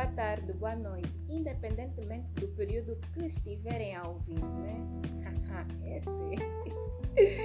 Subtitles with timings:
[0.00, 4.80] boa tarde, boa noite, independentemente do período que estiverem a ouvir, né?
[5.84, 7.38] Esse.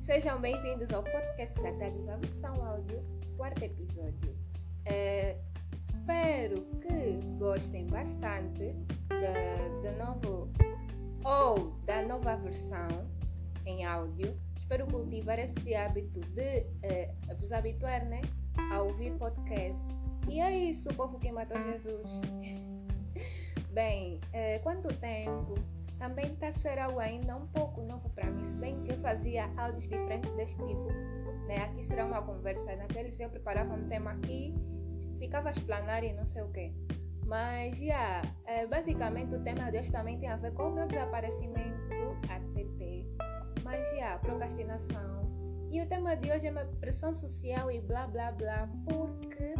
[0.00, 3.00] Sejam bem-vindos ao podcast da Dádiva versão áudio,
[3.36, 4.36] quarto episódio.
[4.84, 5.36] É,
[5.76, 8.74] espero que gostem bastante
[9.84, 10.50] do novo
[11.22, 12.88] ou da nova versão
[13.64, 14.36] em áudio.
[14.56, 18.22] Espero cultivar este hábito de eh, vos habituar né,
[18.72, 20.05] a ouvir podcast.
[20.28, 22.02] E é isso, o povo que matou Jesus.
[23.72, 25.54] Bem, eh, quanto tempo?
[25.98, 29.50] Também está ser algo ainda um pouco novo para mim, se bem que eu fazia
[29.56, 30.88] áudios diferentes deste tipo.
[31.46, 31.56] Né?
[31.64, 34.54] Aqui será uma conversa, naqueles eu preparava um tema aqui,
[35.18, 36.72] ficava a explanar e não sei o quê.
[37.24, 40.74] Mas, já, yeah, é, basicamente o tema de hoje também tem a ver com o
[40.74, 43.06] meu desaparecimento ATT.
[43.64, 45.26] Mas, já, yeah, procrastinação.
[45.70, 49.54] E o tema de hoje é pressão social e blá blá blá, porque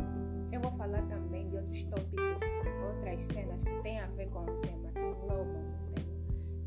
[0.52, 2.40] eu vou falar também de outros tópicos,
[2.84, 6.06] outras cenas que têm a ver com o tema, que englobam o tema.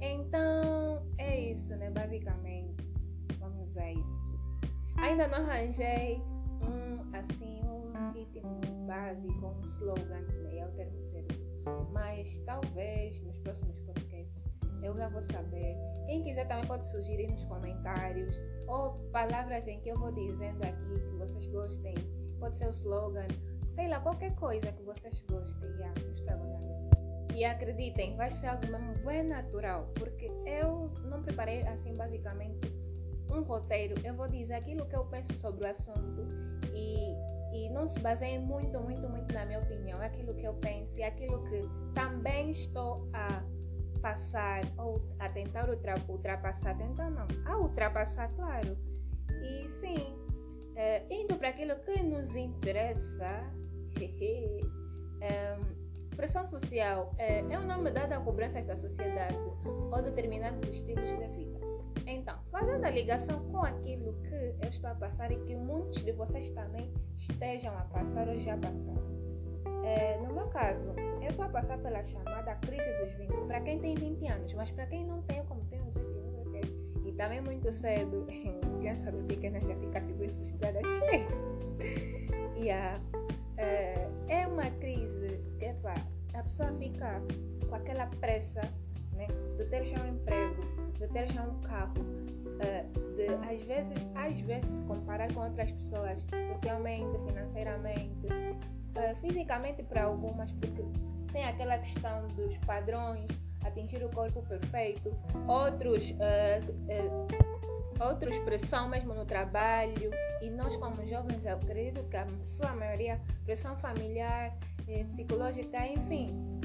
[0.01, 1.89] Então, é isso, né?
[1.91, 2.83] Basicamente,
[3.39, 4.39] vamos a isso.
[4.97, 6.21] Ainda não arranjei
[6.61, 10.57] um, assim, um ritmo básico, um slogan, né?
[10.57, 11.39] É o termo certo.
[11.91, 14.43] Mas talvez nos próximos podcasts
[14.81, 15.75] eu já vou saber.
[16.05, 18.35] Quem quiser também pode sugerir nos comentários
[18.67, 21.95] ou palavras em que eu vou dizendo aqui que vocês gostem.
[22.39, 23.27] Pode ser o slogan,
[23.79, 25.69] sei lá, qualquer coisa que vocês gostem.
[27.33, 32.69] E acreditem, vai ser algo mesmo bem natural, porque eu não preparei assim basicamente
[33.31, 33.95] um roteiro.
[34.03, 36.27] Eu vou dizer aquilo que eu penso sobre o assunto
[36.73, 37.15] e
[37.53, 40.03] e não se baseia muito, muito, muito na minha opinião.
[40.03, 41.63] É aquilo que eu penso e é aquilo que
[41.95, 43.41] também estou a
[44.01, 45.67] passar ou a tentar
[46.09, 48.77] ultrapassar, tentar não, a ultrapassar, claro.
[49.41, 50.13] E sim,
[50.75, 53.58] é, indo para aquilo que nos interessa,
[55.21, 55.57] é,
[56.15, 59.37] pressão social é, é um nome dado a cobranças da sociedade
[59.91, 61.59] ou determinados estilos de vida.
[62.05, 66.11] Então, fazendo a ligação com aquilo que eu estou a passar e que muitos de
[66.11, 69.19] vocês também estejam a passar ou já passaram.
[69.83, 73.95] É, no meu caso, eu a passar pela chamada crise dos 20, para quem tem
[73.95, 76.61] 20 anos, mas para quem não tem, como tenho 19 okay?
[77.05, 78.27] e também muito cedo,
[78.79, 80.79] criança pequena já fica super frustrada,
[82.57, 83.01] yeah.
[83.57, 83.98] é, é
[84.59, 85.93] uma crise que epa,
[86.33, 87.21] a pessoa fica
[87.69, 88.61] com aquela pressa
[89.13, 89.25] né,
[89.57, 90.61] de ter já um emprego,
[90.99, 96.25] de ter já um carro, uh, de às vezes, às vezes comparar com outras pessoas
[96.53, 100.83] socialmente, financeiramente, uh, fisicamente para algumas, porque
[101.31, 103.27] tem aquela questão dos padrões,
[103.63, 105.15] atingir o corpo perfeito,
[105.47, 107.48] outros uh,
[107.99, 110.11] outros pressão mesmo no trabalho
[110.41, 116.59] e nós como jovens acredito que a sua maioria pressão familiar, eh, psicológica, enfim,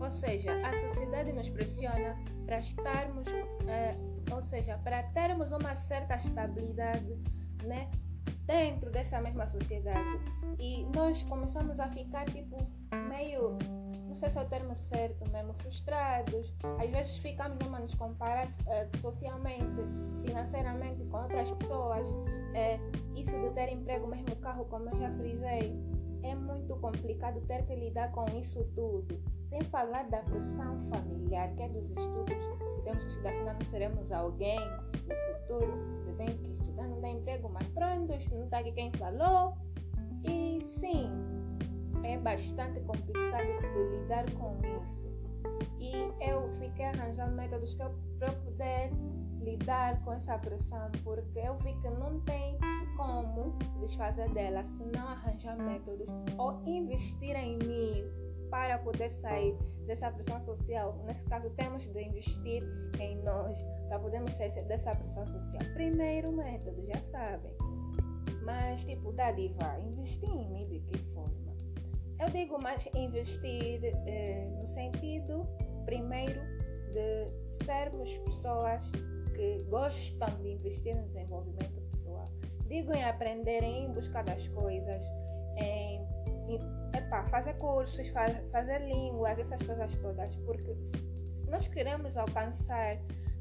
[0.00, 3.28] ou seja, a sociedade nos pressiona para estarmos,
[3.68, 3.94] eh,
[4.32, 7.18] ou seja, para termos uma certa estabilidade,
[7.64, 7.90] né?
[8.46, 10.20] Dentro dessa mesma sociedade.
[10.58, 12.56] E nós começamos a ficar, tipo,
[13.08, 13.58] meio,
[14.20, 16.54] sei se é o termo certo mesmo, frustrados.
[16.78, 19.82] Às vezes ficamos a nos comparar eh, socialmente,
[20.24, 22.06] financeiramente com outras pessoas.
[22.54, 22.78] Eh,
[23.16, 25.74] isso de ter emprego, mesmo carro, como eu já frisei
[26.22, 29.18] é muito complicado ter que lidar com isso tudo.
[29.48, 34.12] Sem falar da pressão familiar, que é dos estudos temos que estudar, senão não seremos
[34.12, 35.78] alguém no futuro.
[36.04, 39.56] Se bem que estudar não dá emprego, mas pronto, não está aqui quem falou.
[40.24, 41.10] E sim,
[42.04, 45.08] é bastante complicado de lidar com isso.
[45.78, 45.92] E
[46.28, 48.90] eu fiquei arranjando métodos que eu, para poder
[49.40, 52.58] lidar com essa pressão, porque eu vi que não tem
[52.96, 56.06] como se desfazer dela se não arranjar métodos
[56.36, 58.04] ou investir em mim
[58.50, 59.56] para poder sair
[59.86, 61.02] dessa pressão social.
[61.06, 62.62] Nesse caso, temos de investir
[62.98, 65.72] em nós para podermos sair dessa pressão social.
[65.74, 67.52] Primeiro método, já sabem.
[68.44, 71.49] Mas, tipo, dádiva, investir em mim de que forma?
[72.32, 75.46] Digo mais investir eh, no sentido,
[75.84, 76.40] primeiro,
[76.92, 78.88] de sermos pessoas
[79.34, 82.28] que gostam de investir no desenvolvimento pessoal.
[82.68, 85.02] Digo em aprender, em buscar das coisas,
[85.56, 86.00] em,
[86.48, 86.60] em
[86.96, 90.74] epa, fazer cursos, faz, fazer línguas, essas coisas todas, porque
[91.34, 92.96] se nós queremos alcançar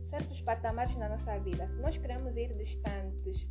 [0.06, 3.48] certos patamares na nossa vida, se nós queremos ir distantes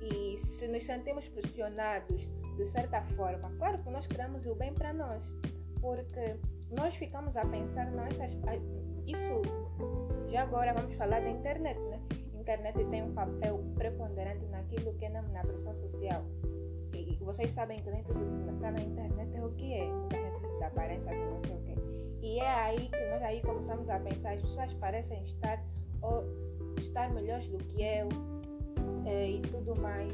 [0.00, 2.26] e se nos sentimos pressionados
[2.56, 5.32] de certa forma, claro que nós queremos o bem para nós,
[5.80, 6.36] porque
[6.70, 8.36] nós ficamos a pensar, não, essas,
[9.06, 9.42] isso
[10.28, 12.00] já agora vamos falar da internet, né?
[12.50, 16.24] internet tem um papel preponderante naquilo que é na pressão social.
[16.92, 20.16] E vocês sabem que dentro do está na internet é o que é, muita
[20.58, 21.74] da aparência de não sei o quê.
[22.22, 25.62] E é aí que nós aí começamos a pensar, as pessoas parecem estar
[26.02, 26.24] ou
[26.78, 28.08] estar melhores do que eu
[29.06, 30.12] é, e tudo mais.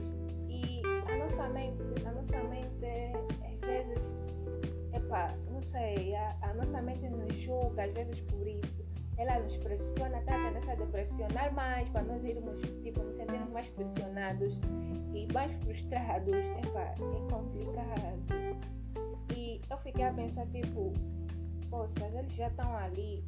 [1.27, 2.87] Nossa mente, a nossa mente
[3.45, 4.17] às vezes,
[4.93, 8.87] epa, não sei, a, a nossa mente nos julga às vezes por isso
[9.19, 13.51] ela nos pressiona, está a tendência de pressionar mais para nós irmos, tipo, nos sentirmos
[13.51, 14.61] mais pressionados
[15.15, 16.35] e mais frustrados.
[16.35, 18.57] Epa, é complicado.
[19.35, 20.93] E eu fiquei a pensar, tipo,
[21.71, 23.25] poxa, eles já estão ali.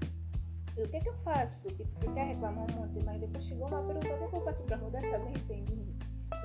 [0.77, 1.69] E o que é que eu faço?
[1.69, 4.45] Tipo, a reclamar um monte, mas depois chegou uma pergunta, o que é que eu
[4.45, 5.99] faço para mudar também sem mim?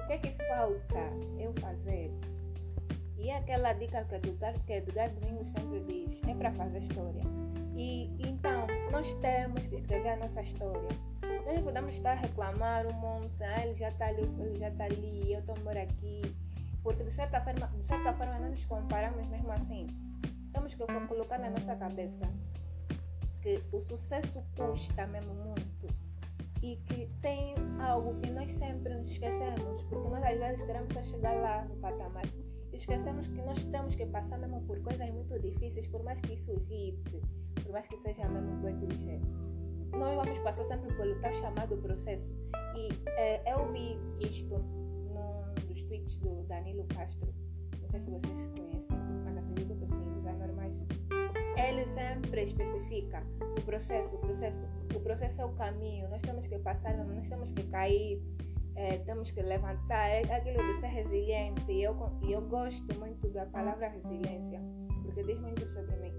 [0.04, 1.00] O que é que falta
[1.40, 2.12] eu fazer?
[3.18, 7.24] E aquela dica que Edgar, que Edgar Domingos sempre diz, é para fazer história.
[7.74, 10.90] E então, nós temos que escrever a nossa história.
[11.46, 14.68] Nós não podemos estar a reclamar um monte, ah, ele já está ali, ele já
[14.68, 16.22] está ali, eu estou por aqui.
[16.84, 19.88] Porque de certa, forma, de certa forma nós nos comparamos mesmo assim.
[20.52, 22.28] Temos que colocar na nossa cabeça
[23.42, 25.88] que o sucesso custa mesmo muito
[26.64, 31.04] e que tem algo que nós sempre nos esquecemos, porque nós às vezes queremos só
[31.04, 32.26] chegar lá no patamar
[32.72, 36.34] e esquecemos que nós temos que passar mesmo por coisas muito difíceis, por mais que
[36.34, 37.22] isso irrite
[37.62, 39.20] por mais que seja mesmo bem clichê.
[39.98, 42.28] Nós vamos passar sempre pelo tal chamado processo.
[42.76, 42.90] E
[43.20, 47.34] é, eu vi isto num dos tweets do Danilo Castro.
[47.82, 49.83] Não sei se vocês conhecem, mas acredito que.
[51.64, 53.24] Ele sempre especifica
[53.58, 54.64] o processo, o processo.
[54.96, 56.10] O processo é o caminho.
[56.10, 58.22] Nós temos que passar, nós temos que cair,
[58.76, 60.10] é, temos que levantar.
[60.10, 61.72] É aquilo de ser resiliente.
[61.72, 61.96] E eu,
[62.28, 64.60] eu gosto muito da palavra resiliência,
[65.04, 66.14] porque diz muito sobre mim.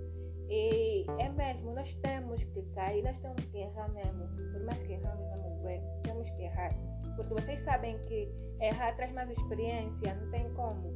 [0.48, 4.26] E é mesmo, nós temos que cair, nós temos que errar mesmo.
[4.52, 6.74] Por mais que erramos, vamos ver, temos que errar.
[7.16, 8.28] Porque vocês sabem que
[8.60, 10.92] errar traz mais experiência, não tem como.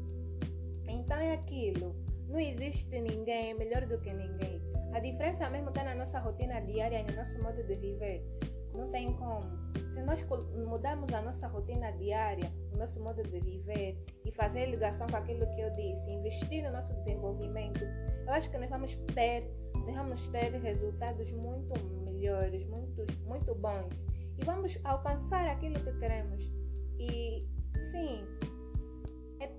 [0.88, 1.94] Então é aquilo.
[2.28, 4.60] Não existe ninguém melhor do que ninguém.
[4.92, 8.22] A diferença mesmo está na nossa rotina diária e no nosso modo de viver.
[8.74, 9.48] Não tem como.
[9.94, 10.24] Se nós
[10.68, 15.46] mudarmos a nossa rotina diária, o nosso modo de viver e fazer ligação com aquilo
[15.54, 17.84] que eu disse, investir no nosso desenvolvimento,
[18.26, 21.74] eu acho que nós vamos ter, nós vamos ter resultados muito
[22.04, 24.04] melhores, muito, muito bons.
[24.38, 26.42] E vamos alcançar aquilo que queremos.
[26.98, 27.46] E
[27.90, 28.47] sim, é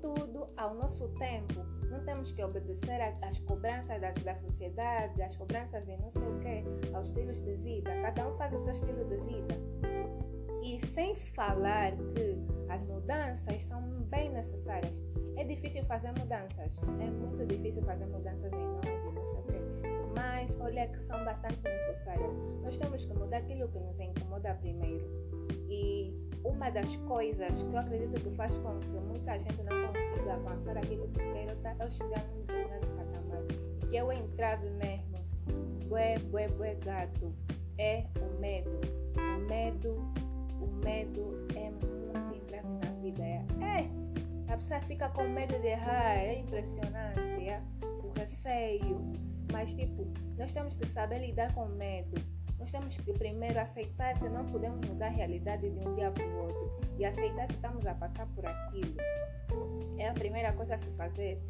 [0.01, 1.66] tudo ao nosso tempo.
[1.90, 6.40] Não temos que obedecer às cobranças da, da sociedade, às cobranças de não sei o
[6.40, 7.90] que, aos estilos de vida.
[8.01, 9.56] Cada um faz o seu estilo de vida.
[10.63, 12.38] E sem falar que
[12.69, 15.01] as mudanças são bem necessárias.
[15.38, 19.09] É difícil fazer mudanças, é muito difícil fazer mudanças em nós
[20.19, 22.33] Mas olha que são bastante necessárias.
[22.62, 25.06] Nós temos que mudar aquilo que nos incomoda primeiro.
[25.69, 26.13] E
[26.44, 30.77] uma das coisas que eu acredito que faz com que muita gente não consiga avançar
[30.77, 33.44] aquilo que quer é chegar num determinado patamar.
[33.89, 35.19] Que eu entrave mesmo.
[35.88, 37.33] Bué, bué, bué gato.
[37.77, 38.81] É o medo.
[39.15, 39.95] O medo,
[40.62, 43.24] o medo é muito entrave na vida.
[43.24, 47.62] É, é a pessoa fica com medo de errar, é impressionante, é?
[48.04, 49.19] o receio.
[49.51, 50.07] Mas, tipo,
[50.38, 52.22] nós temos que saber lidar com medo.
[52.60, 56.25] Nós temos que primeiro aceitar que não podemos mudar a realidade de um dia para
[56.25, 58.96] o outro e aceitar que estamos a passar por aquilo.
[59.98, 61.41] É a primeira coisa a se fazer.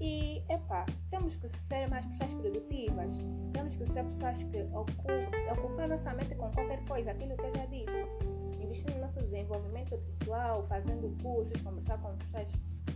[0.00, 3.12] E, epá, temos que ser mais pessoas produtivas.
[3.52, 7.54] Temos que ser pessoas que ocupam, ocupam nossa mente com qualquer coisa, aquilo que eu
[7.54, 8.44] já disse
[8.74, 12.50] investir no nosso desenvolvimento pessoal, fazendo cursos, conversar com pessoas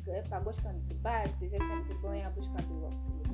[0.05, 2.91] que epa, gostam de debates, é sempre bom a busca do,
[3.23, 3.29] do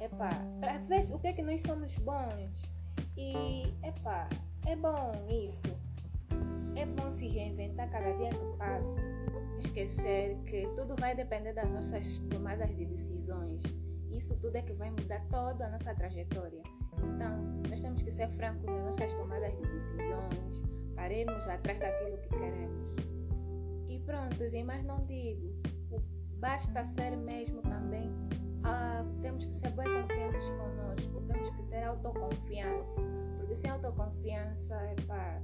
[0.00, 0.30] Epa,
[0.60, 2.72] para ver o que é que nós somos bons.
[3.16, 4.28] E epa,
[4.66, 5.78] é bom isso.
[6.76, 8.94] É bom se reinventar cada dia que passa.
[9.58, 13.62] Esquecer que tudo vai depender das nossas tomadas de decisões.
[14.10, 16.62] Isso tudo é que vai mudar toda a nossa trajetória.
[17.02, 20.62] Então, nós temos que ser francos nas nossas tomadas de decisões,
[20.94, 22.94] paremos atrás daquilo que queremos.
[23.88, 25.52] E pronto, e mais não digo,
[26.38, 28.12] basta ser mesmo também,
[33.64, 35.40] sem autoconfiança, epá,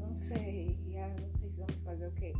[0.00, 2.32] não sei, já não sei se vamos fazer o quê.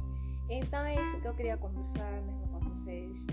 [0.49, 3.26] Então é isso que eu queria conversar mesmo com vocês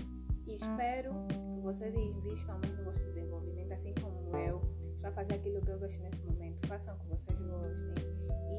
[0.46, 4.60] e espero que vocês investam mais no vosso desenvolvimento, assim como eu
[5.00, 6.66] para fazer aquilo que eu gosto nesse momento.
[6.66, 8.04] Façam o que vocês gostem.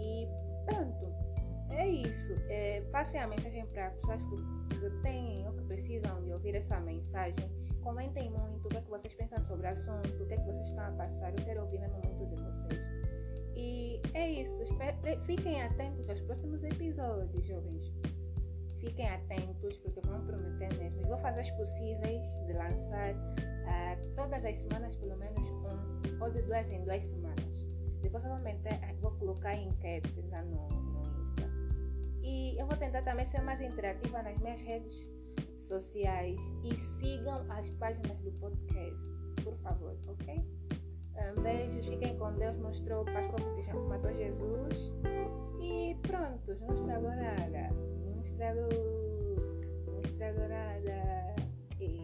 [0.01, 0.27] E
[0.65, 1.13] pronto.
[1.69, 2.33] É isso.
[2.49, 6.79] É, passem a mensagem para pessoas que, que têm ou que precisam de ouvir essa
[6.79, 7.49] mensagem.
[7.83, 10.45] Comentem muito o que, é que vocês pensam sobre o assunto, o que é que
[10.45, 11.29] vocês estão a passar.
[11.37, 13.06] Eu quero ouvir mesmo muito de vocês.
[13.57, 14.55] E é isso.
[15.25, 17.91] Fiquem atentos aos próximos episódios, jovens.
[18.79, 21.01] fiquem atentos, porque vão prometer mesmo.
[21.01, 26.31] E vou fazer os possíveis de lançar uh, todas as semanas, pelo menos um, ou
[26.31, 27.65] de duas em duas semanas.
[28.01, 31.49] Depois eu vou, meter, vou colocar enquete lá no, no Insta.
[32.21, 35.09] E eu vou tentar também ser mais interativa nas minhas redes
[35.67, 40.45] sociais e sigam as páginas do podcast, por favor, ok?
[41.41, 44.91] beijos, fiquem com Deus, mostrou o Pascoal que matou Jesus.
[45.61, 47.69] E pronto, não estragou nada.
[48.05, 48.69] Não estragou.
[49.87, 51.35] Não estragou nada.
[51.79, 52.01] E...